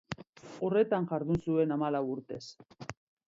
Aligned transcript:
Horretan 0.67 1.05
jardun 1.11 1.43
zuen 1.45 1.75
hamalau 1.77 2.03
urtez. 2.17 2.43